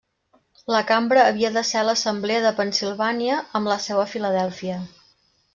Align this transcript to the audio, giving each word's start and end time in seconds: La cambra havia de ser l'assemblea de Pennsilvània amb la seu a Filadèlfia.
La 0.75 0.79
cambra 0.91 1.25
havia 1.31 1.51
de 1.57 1.63
ser 1.73 1.83
l'assemblea 1.89 2.41
de 2.47 2.53
Pennsilvània 2.63 3.39
amb 3.61 3.73
la 3.73 3.81
seu 3.89 4.05
a 4.07 4.11
Filadèlfia. 4.15 4.83